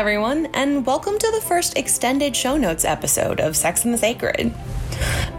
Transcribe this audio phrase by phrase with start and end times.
[0.00, 4.54] Everyone, and welcome to the first extended show notes episode of Sex and the Sacred.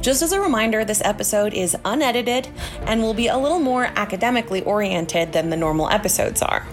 [0.02, 2.48] Just as a reminder, this episode is unedited
[2.82, 6.68] and will be a little more academically oriented than the normal episodes are.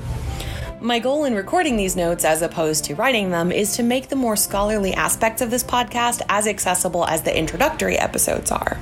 [0.83, 4.17] My goal in recording these notes, as opposed to writing them, is to make the
[4.17, 8.77] more scholarly aspects of this podcast as accessible as the introductory episodes are.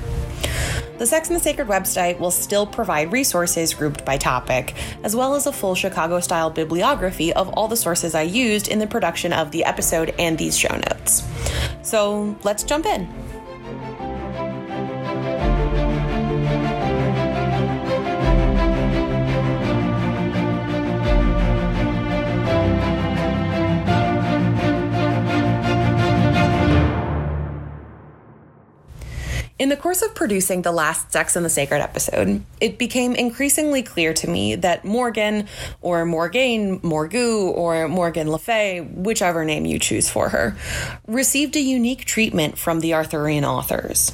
[0.97, 5.35] The Sex and the Sacred website will still provide resources grouped by topic, as well
[5.35, 9.31] as a full Chicago style bibliography of all the sources I used in the production
[9.31, 11.23] of the episode and these show notes.
[11.83, 13.07] So let's jump in.
[29.59, 33.81] In the course of producing the last Sex and the Sacred episode, it became increasingly
[33.81, 35.47] clear to me that Morgan,
[35.81, 40.55] or Morgaine, Morgou, or Morgan Le Fay, whichever name you choose for her,
[41.07, 44.11] received a unique treatment from the Arthurian authors.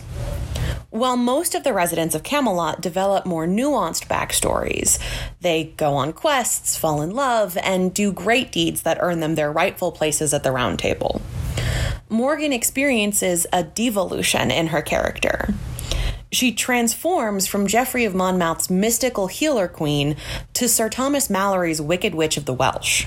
[0.91, 4.97] While most of the residents of Camelot develop more nuanced backstories,
[5.41, 9.51] they go on quests, fall in love, and do great deeds that earn them their
[9.51, 11.21] rightful places at the round table.
[12.09, 15.53] Morgan experiences a devolution in her character.
[16.31, 20.15] She transforms from Geoffrey of Monmouth's mystical healer queen
[20.53, 23.05] to Sir Thomas Malory's Wicked Witch of the Welsh.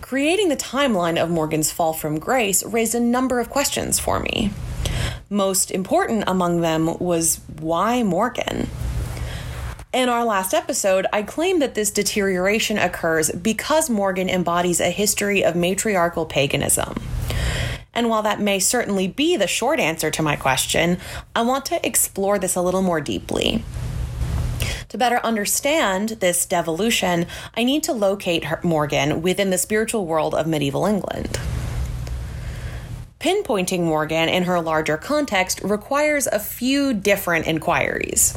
[0.00, 4.52] Creating the timeline of Morgan's fall from grace raised a number of questions for me.
[5.28, 8.68] Most important among them was why Morgan?
[9.96, 15.42] In our last episode, I claimed that this deterioration occurs because Morgan embodies a history
[15.42, 17.00] of matriarchal paganism.
[17.94, 20.98] And while that may certainly be the short answer to my question,
[21.34, 23.64] I want to explore this a little more deeply.
[24.90, 30.46] To better understand this devolution, I need to locate Morgan within the spiritual world of
[30.46, 31.40] medieval England.
[33.18, 38.36] Pinpointing Morgan in her larger context requires a few different inquiries.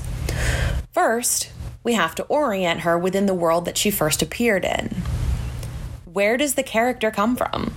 [0.92, 1.52] First,
[1.84, 5.04] we have to orient her within the world that she first appeared in.
[6.12, 7.76] Where does the character come from?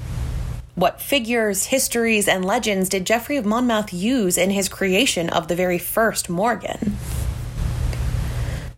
[0.74, 5.54] What figures, histories, and legends did Geoffrey of Monmouth use in his creation of the
[5.54, 6.96] very first Morgan?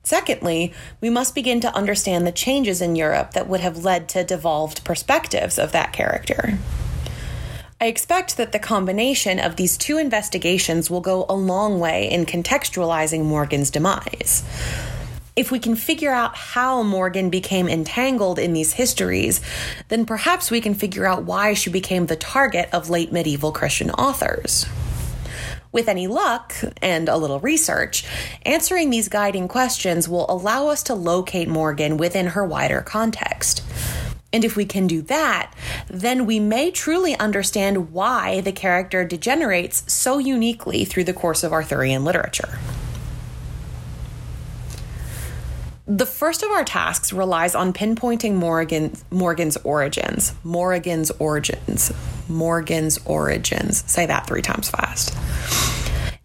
[0.03, 4.25] Secondly, we must begin to understand the changes in Europe that would have led to
[4.25, 6.59] devolved perspectives of that character.
[7.85, 12.25] I expect that the combination of these two investigations will go a long way in
[12.25, 14.43] contextualizing Morgan's demise.
[15.37, 19.43] If we can figure out how Morgan became entangled in these histories,
[19.89, 23.91] then perhaps we can figure out why she became the target of late medieval Christian
[23.91, 24.65] authors.
[25.71, 28.07] With any luck and a little research,
[28.47, 33.63] answering these guiding questions will allow us to locate Morgan within her wider context.
[34.35, 35.55] And if we can do that,
[35.87, 41.53] then we may truly understand why the character degenerates so uniquely through the course of
[41.53, 42.59] Arthurian literature.
[45.87, 50.35] The first of our tasks relies on pinpointing Morgan, Morgan's origins.
[50.43, 51.93] Morgan's origins.
[52.29, 53.89] Morgan's origins.
[53.89, 55.17] Say that three times fast.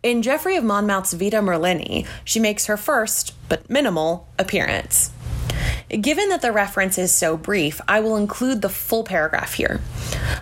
[0.02, 5.12] In Geoffrey of Monmouth's Vita Merlini, she makes her first, but minimal, appearance.
[5.90, 9.82] Given that the reference is so brief, I will include the full paragraph here.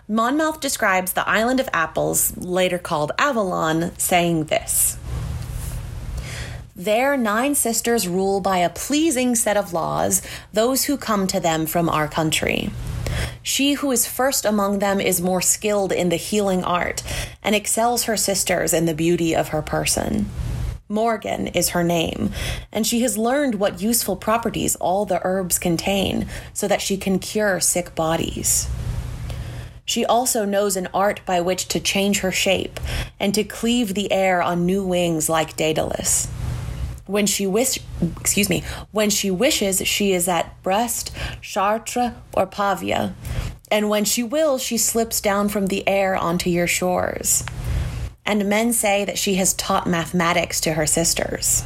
[0.07, 4.97] Monmouth describes the island of apples, later called Avalon, saying this.
[6.75, 10.21] There, nine sisters rule by a pleasing set of laws
[10.51, 12.69] those who come to them from our country.
[13.41, 17.01] She who is first among them is more skilled in the healing art
[17.41, 20.29] and excels her sisters in the beauty of her person.
[20.89, 22.31] Morgan is her name,
[22.71, 27.19] and she has learned what useful properties all the herbs contain so that she can
[27.19, 28.69] cure sick bodies.
[29.83, 32.79] She also knows an art by which to change her shape
[33.19, 36.27] and to cleave the air on new wings like Daedalus.
[37.05, 37.79] When she wish,
[38.19, 43.13] excuse me, when she wishes, she is at Brest, Chartres, or Pavia,
[43.69, 47.43] and when she wills, she slips down from the air onto your shores
[48.27, 51.63] and men say that she has taught mathematics to her sisters.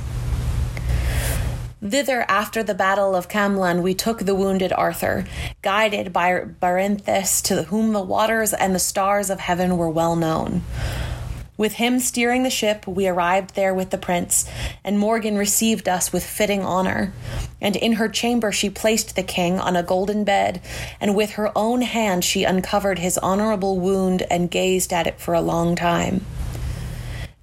[1.83, 5.25] Thither, after the battle of Camlan, we took the wounded Arthur,
[5.63, 10.61] guided by Barinthus, to whom the waters and the stars of heaven were well known.
[11.57, 14.47] With him steering the ship, we arrived there with the prince,
[14.83, 17.13] and Morgan received us with fitting honor.
[17.59, 20.61] And in her chamber she placed the king on a golden bed,
[20.99, 25.33] and with her own hand she uncovered his honorable wound and gazed at it for
[25.33, 26.25] a long time.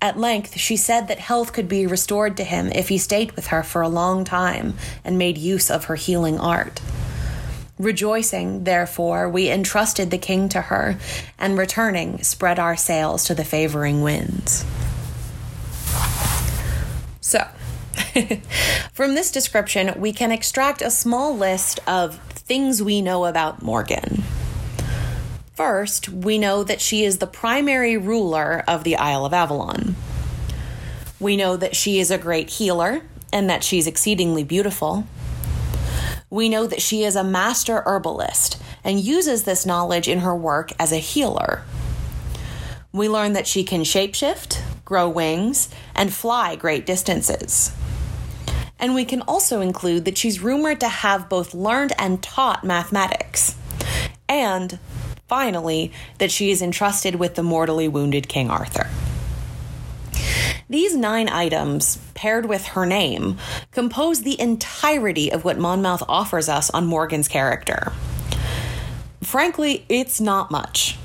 [0.01, 3.49] At length, she said that health could be restored to him if he stayed with
[3.49, 4.75] her for a long time
[5.05, 6.81] and made use of her healing art.
[7.79, 10.99] Rejoicing, therefore, we entrusted the king to her,
[11.39, 14.65] and returning, spread our sails to the favoring winds.
[17.21, 17.47] So,
[18.93, 24.25] from this description, we can extract a small list of things we know about Morgan.
[25.59, 29.97] First, we know that she is the primary ruler of the Isle of Avalon.
[31.19, 33.01] We know that she is a great healer
[33.33, 35.05] and that she's exceedingly beautiful.
[36.31, 40.71] We know that she is a master herbalist and uses this knowledge in her work
[40.79, 41.65] as a healer.
[42.93, 47.73] We learn that she can shapeshift, grow wings, and fly great distances.
[48.79, 53.57] And we can also include that she's rumored to have both learned and taught mathematics.
[54.29, 54.79] And,
[55.29, 58.89] finally, that she is entrusted with the mortally wounded King Arthur.
[60.71, 63.39] These nine items, paired with her name,
[63.71, 67.93] compose the entirety of what Monmouth offers us on Morgan's character.
[69.23, 70.99] Frankly, it's not much,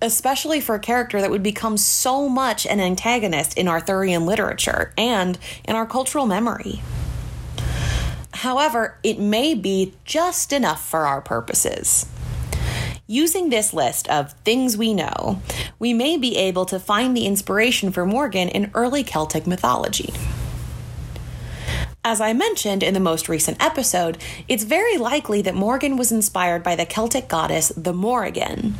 [0.00, 5.38] especially for a character that would become so much an antagonist in Arthurian literature and
[5.64, 6.80] in our cultural memory.
[8.32, 12.06] However, it may be just enough for our purposes.
[13.12, 15.42] Using this list of things we know,
[15.78, 20.14] we may be able to find the inspiration for Morgan in early Celtic mythology.
[22.02, 24.16] As I mentioned in the most recent episode,
[24.48, 28.76] it's very likely that Morgan was inspired by the Celtic goddess the Morrigan.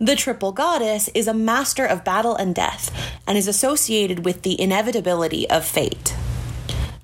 [0.00, 2.90] The triple goddess is a master of battle and death
[3.28, 6.16] and is associated with the inevitability of fate.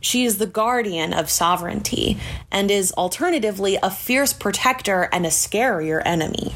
[0.03, 2.19] She is the guardian of sovereignty
[2.51, 6.53] and is alternatively a fierce protector and a scarier enemy.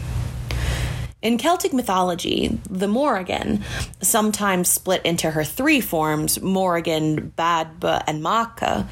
[1.22, 3.64] In Celtic mythology, the Morrigan,
[4.02, 8.88] sometimes split into her three forms Morrigan, Badba, and Macha,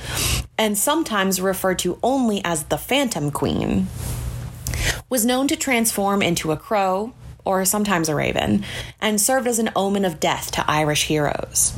[0.56, 3.88] and sometimes referred to only as the Phantom Queen,
[5.10, 7.12] was known to transform into a crow,
[7.44, 8.64] or sometimes a raven,
[9.00, 11.74] and served as an omen of death to Irish heroes.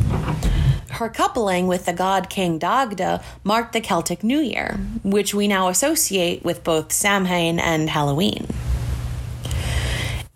[0.96, 5.68] Her coupling with the god king Dagda marked the Celtic New Year, which we now
[5.68, 8.46] associate with both Samhain and Halloween.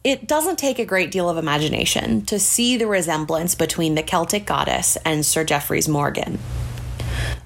[0.05, 4.45] It doesn't take a great deal of imagination to see the resemblance between the Celtic
[4.45, 6.39] goddess and Sir Geoffrey's Morgan.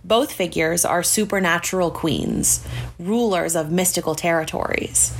[0.02, 2.66] Both figures are supernatural queens,
[2.98, 5.16] rulers of mystical territories.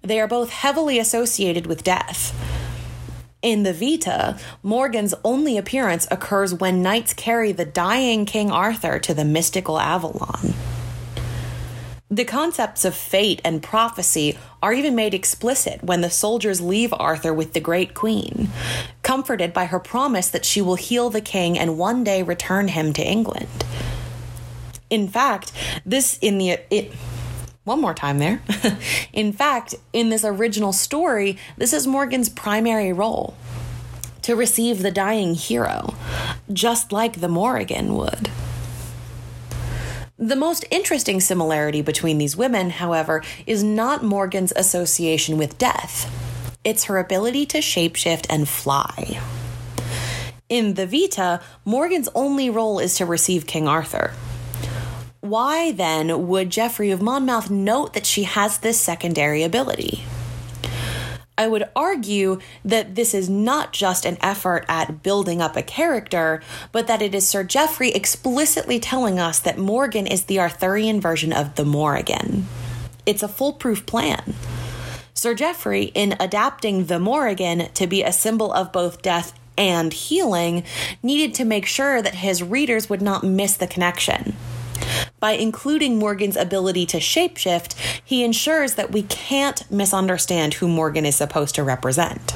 [0.00, 2.32] They are both heavily associated with death
[3.42, 9.14] in the Vita, Morgan's only appearance occurs when knights carry the dying King Arthur to
[9.14, 10.54] the mystical Avalon.
[12.10, 17.34] The concepts of fate and prophecy are even made explicit when the soldiers leave Arthur
[17.34, 18.48] with the Great Queen,
[19.02, 22.92] comforted by her promise that she will heal the king and one day return him
[22.94, 23.64] to England.
[24.90, 25.52] In fact,
[25.84, 26.92] this in the it,
[27.68, 28.42] one more time there.
[29.12, 33.36] in fact, in this original story, this is Morgan's primary role
[34.22, 35.94] to receive the dying hero,
[36.52, 38.30] just like the Morrigan would.
[40.18, 46.10] The most interesting similarity between these women, however, is not Morgan's association with death.
[46.64, 49.20] It's her ability to shapeshift and fly.
[50.48, 54.12] In the Vita, Morgan's only role is to receive King Arthur.
[55.28, 60.04] Why then would Geoffrey of Monmouth note that she has this secondary ability?
[61.36, 66.42] I would argue that this is not just an effort at building up a character,
[66.72, 71.34] but that it is Sir Geoffrey explicitly telling us that Morgan is the Arthurian version
[71.34, 72.46] of the Morrigan.
[73.04, 74.32] It's a foolproof plan.
[75.12, 80.64] Sir Geoffrey, in adapting the Morrigan to be a symbol of both death and healing,
[81.02, 84.34] needed to make sure that his readers would not miss the connection.
[85.20, 91.16] By including Morgan's ability to shapeshift, he ensures that we can't misunderstand who Morgan is
[91.16, 92.34] supposed to represent.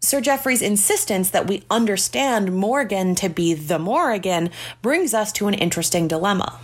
[0.00, 4.50] Sir Geoffrey's insistence that we understand Morgan to be the Morrigan
[4.82, 6.58] brings us to an interesting dilemma.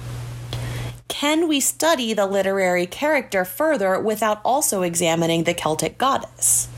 [1.08, 6.68] Can we study the literary character further without also examining the Celtic goddess?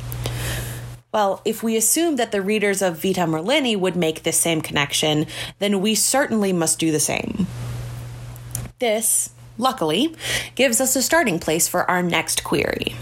[1.13, 5.27] Well, if we assume that the readers of Vita Merlini would make this same connection,
[5.59, 7.49] then we certainly must do the same.
[8.79, 10.15] This, luckily,
[10.55, 12.95] gives us a starting place for our next query.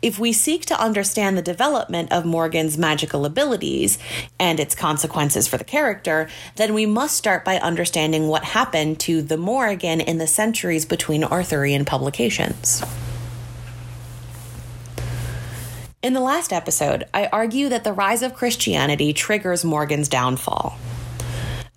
[0.00, 3.98] If we seek to understand the development of Morgan's magical abilities
[4.38, 9.20] and its consequences for the character, then we must start by understanding what happened to
[9.20, 12.82] the Morgan in the centuries between Arthurian publications.
[16.06, 20.78] In the last episode, I argue that the rise of Christianity triggers Morgan's downfall.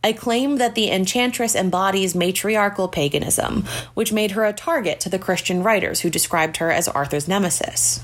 [0.03, 5.17] I claim that the enchantress embodies matriarchal paganism, which made her a target to the
[5.17, 8.03] Christian writers who described her as Arthur's nemesis.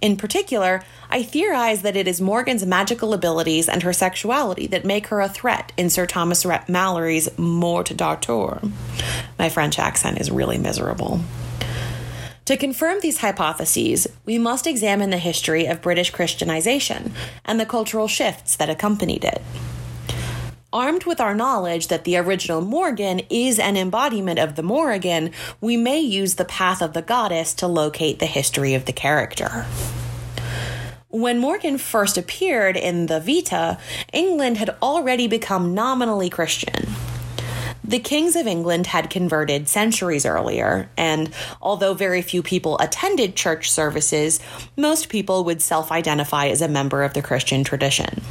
[0.00, 5.08] In particular, I theorize that it is Morgan's magical abilities and her sexuality that make
[5.08, 8.62] her a threat in Sir Thomas Malory's Morte d'Arthur.
[9.38, 11.20] My French accent is really miserable.
[12.46, 17.12] To confirm these hypotheses, we must examine the history of British Christianization
[17.44, 19.40] and the cultural shifts that accompanied it.
[20.72, 25.30] Armed with our knowledge that the original Morgan is an embodiment of the Morrigan,
[25.60, 29.64] we may use the path of the goddess to locate the history of the character.
[31.10, 33.78] When Morgan first appeared in the Vita,
[34.12, 36.88] England had already become nominally Christian.
[37.92, 41.30] The kings of England had converted centuries earlier, and
[41.60, 44.40] although very few people attended church services,
[44.78, 48.22] most people would self identify as a member of the Christian tradition.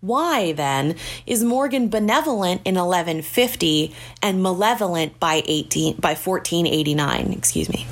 [0.00, 7.86] Why, then, is Morgan benevolent in 1150 and malevolent by 18 by 1489, excuse me?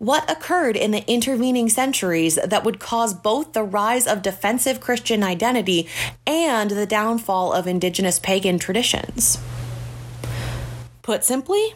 [0.00, 5.22] What occurred in the intervening centuries that would cause both the rise of defensive Christian
[5.22, 5.88] identity
[6.26, 9.36] and the downfall of indigenous pagan traditions?
[11.02, 11.74] Put simply,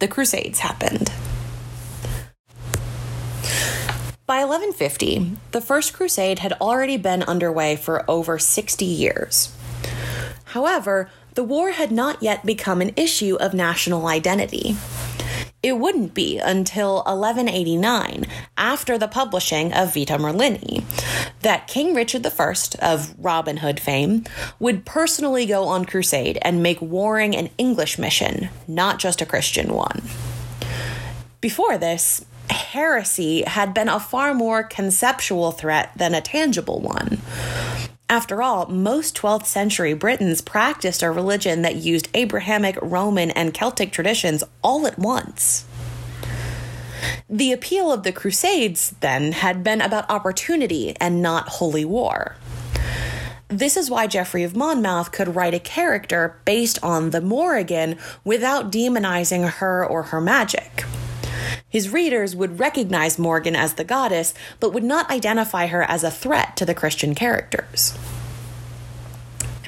[0.00, 1.10] the Crusades happened.
[4.26, 9.56] By 1150, the First Crusade had already been underway for over 60 years.
[10.44, 14.76] However, the war had not yet become an issue of national identity.
[15.64, 18.26] It wouldn't be until 1189,
[18.58, 20.84] after the publishing of Vita Merlini,
[21.40, 24.24] that King Richard I of Robin Hood fame
[24.60, 29.72] would personally go on crusade and make warring an English mission, not just a Christian
[29.72, 30.02] one.
[31.40, 37.22] Before this, heresy had been a far more conceptual threat than a tangible one.
[38.08, 43.92] After all, most 12th century Britons practiced a religion that used Abrahamic, Roman, and Celtic
[43.92, 45.64] traditions all at once.
[47.28, 52.36] The appeal of the Crusades, then, had been about opportunity and not holy war.
[53.48, 58.70] This is why Geoffrey of Monmouth could write a character based on the Morrigan without
[58.70, 60.84] demonizing her or her magic.
[61.74, 66.10] His readers would recognize Morgan as the goddess, but would not identify her as a
[66.10, 67.98] threat to the Christian characters.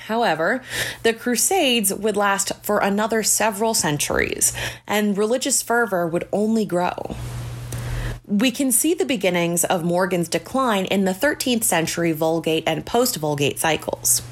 [0.07, 0.63] However,
[1.03, 4.53] the Crusades would last for another several centuries,
[4.87, 7.17] and religious fervor would only grow.
[8.25, 13.17] We can see the beginnings of Morgan's decline in the 13th century Vulgate and post
[13.17, 14.23] Vulgate cycles.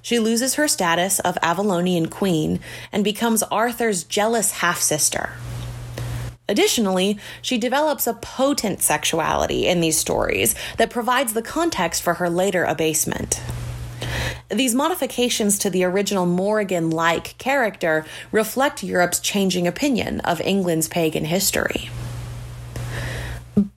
[0.00, 2.60] She loses her status of Avalonian queen
[2.92, 5.34] and becomes Arthur's jealous half sister.
[6.48, 12.28] Additionally, she develops a potent sexuality in these stories that provides the context for her
[12.28, 13.40] later abasement.
[14.50, 21.24] These modifications to the original Morrigan like character reflect Europe's changing opinion of England's pagan
[21.24, 21.88] history.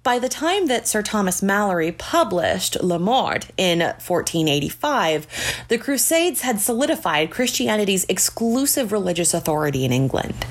[0.04, 5.28] By the time that Sir Thomas Malory published Le Morte in 1485,
[5.68, 10.46] the Crusades had solidified Christianity's exclusive religious authority in England.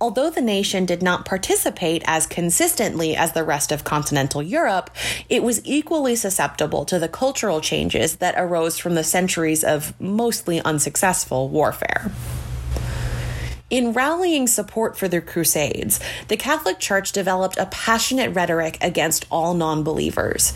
[0.00, 4.88] Although the nation did not participate as consistently as the rest of continental Europe,
[5.28, 10.58] it was equally susceptible to the cultural changes that arose from the centuries of mostly
[10.62, 12.10] unsuccessful warfare.
[13.68, 19.52] In rallying support for the Crusades, the Catholic Church developed a passionate rhetoric against all
[19.52, 20.54] non believers.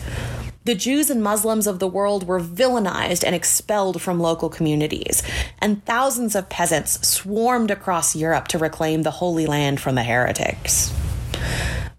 [0.64, 5.22] The Jews and Muslims of the world were villainized and expelled from local communities,
[5.58, 10.90] and thousands of peasants swarmed across Europe to reclaim the Holy Land from the heretics.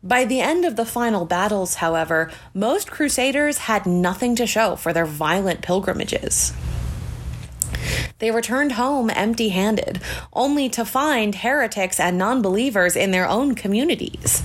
[0.02, 4.94] By the end of the final battles, however, most crusaders had nothing to show for
[4.94, 6.52] their violent pilgrimages.
[8.18, 10.02] They returned home empty handed,
[10.34, 14.42] only to find heretics and non believers in their own communities.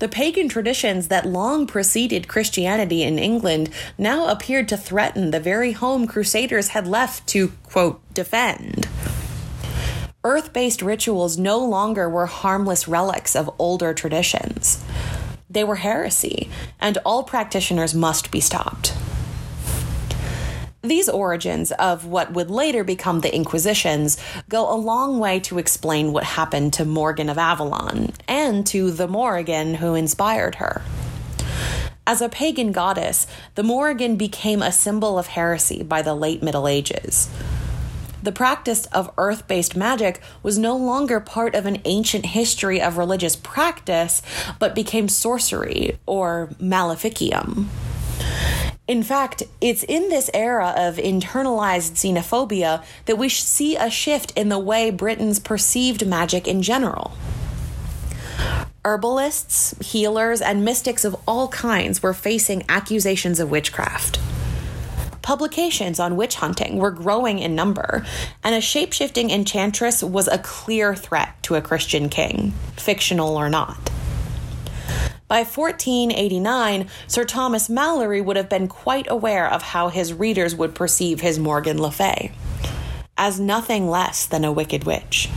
[0.00, 5.72] The pagan traditions that long preceded Christianity in England now appeared to threaten the very
[5.72, 8.88] home Crusaders had left to, quote, defend.
[10.24, 14.82] Earth based rituals no longer were harmless relics of older traditions.
[15.50, 16.48] They were heresy,
[16.80, 18.94] and all practitioners must be stopped.
[20.82, 24.16] These origins of what would later become the Inquisitions
[24.48, 29.06] go a long way to explain what happened to Morgan of Avalon and to the
[29.06, 30.80] Morrigan who inspired her.
[32.06, 36.66] As a pagan goddess, the Morrigan became a symbol of heresy by the late Middle
[36.66, 37.28] Ages.
[38.22, 42.96] The practice of earth based magic was no longer part of an ancient history of
[42.96, 44.22] religious practice,
[44.58, 47.68] but became sorcery or maleficium.
[48.90, 54.48] In fact, it's in this era of internalized xenophobia that we see a shift in
[54.48, 57.12] the way Britons perceived magic in general.
[58.84, 64.18] Herbalists, healers, and mystics of all kinds were facing accusations of witchcraft.
[65.22, 68.04] Publications on witch hunting were growing in number,
[68.42, 73.48] and a shape shifting enchantress was a clear threat to a Christian king, fictional or
[73.48, 73.88] not.
[75.30, 80.74] By 1489, Sir Thomas Malory would have been quite aware of how his readers would
[80.74, 82.32] perceive his Morgan Le Fay
[83.16, 85.28] as nothing less than a wicked witch.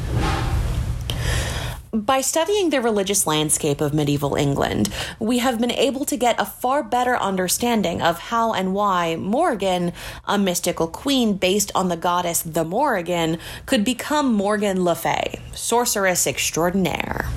[1.91, 6.45] By studying the religious landscape of medieval England, we have been able to get a
[6.45, 9.93] far better understanding of how and why Morgan,
[10.25, 16.25] a mystical queen based on the goddess the Morrigan, could become Morgan Le Fay, sorceress
[16.25, 17.29] extraordinaire.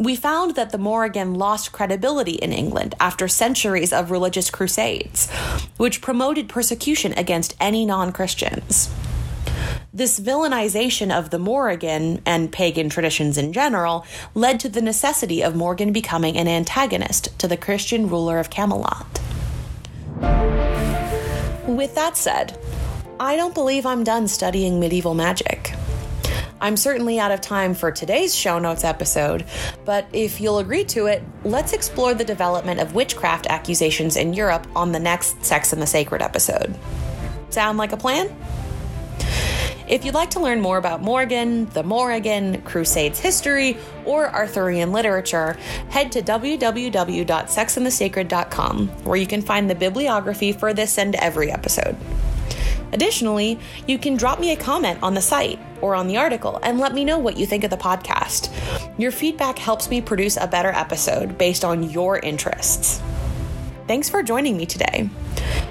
[0.00, 5.30] We found that the Morrigan lost credibility in England after centuries of religious crusades,
[5.76, 8.88] which promoted persecution against any non Christians.
[9.92, 15.54] This villainization of the Morrigan and pagan traditions in general led to the necessity of
[15.54, 19.20] Morgan becoming an antagonist to the Christian ruler of Camelot.
[21.66, 22.58] With that said,
[23.20, 25.74] I don't believe I'm done studying medieval magic.
[26.60, 29.46] I'm certainly out of time for today's show notes episode,
[29.86, 34.66] but if you'll agree to it, let's explore the development of witchcraft accusations in Europe
[34.76, 36.78] on the next Sex and the Sacred episode.
[37.48, 38.36] Sound like a plan?
[39.88, 45.54] If you'd like to learn more about Morgan, the Morrigan, Crusades history, or Arthurian literature,
[45.88, 51.96] head to www.sexandthesacred.com, where you can find the bibliography for this and every episode.
[52.92, 56.78] Additionally, you can drop me a comment on the site or on the article and
[56.78, 58.50] let me know what you think of the podcast.
[58.98, 63.00] Your feedback helps me produce a better episode based on your interests.
[63.86, 65.08] Thanks for joining me today.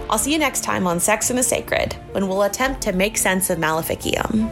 [0.10, 3.18] I'll see you next time on Sex and the Sacred when we'll attempt to make
[3.18, 4.50] sense of Maleficium.